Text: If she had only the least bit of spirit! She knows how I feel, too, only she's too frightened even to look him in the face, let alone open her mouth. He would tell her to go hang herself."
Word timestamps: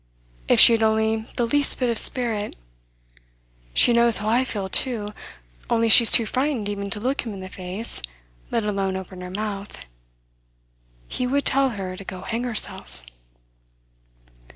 If 0.47 0.59
she 0.59 0.71
had 0.71 0.81
only 0.81 1.27
the 1.35 1.45
least 1.45 1.77
bit 1.77 1.91
of 1.91 1.97
spirit! 1.99 2.55
She 3.75 3.93
knows 3.93 4.17
how 4.17 4.29
I 4.29 4.43
feel, 4.43 4.67
too, 4.67 5.09
only 5.69 5.89
she's 5.89 6.09
too 6.09 6.25
frightened 6.25 6.67
even 6.67 6.89
to 6.89 6.99
look 6.99 7.21
him 7.21 7.35
in 7.35 7.39
the 7.39 7.49
face, 7.49 8.01
let 8.49 8.63
alone 8.63 8.97
open 8.97 9.21
her 9.21 9.29
mouth. 9.29 9.85
He 11.07 11.27
would 11.27 11.45
tell 11.45 11.69
her 11.77 11.95
to 11.95 12.03
go 12.03 12.21
hang 12.21 12.45
herself." 12.45 13.03